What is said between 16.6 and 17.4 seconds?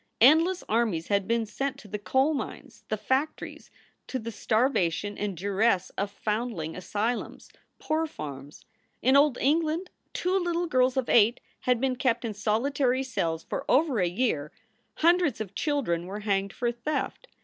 theft.